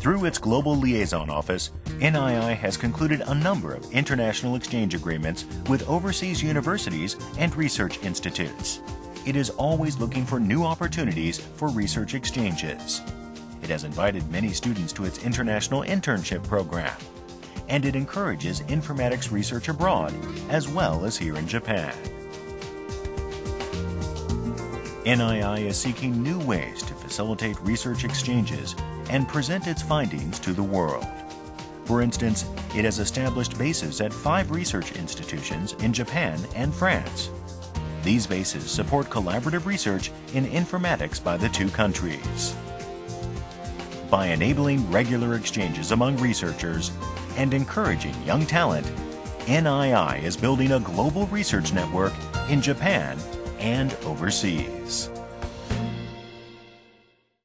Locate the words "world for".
30.62-32.02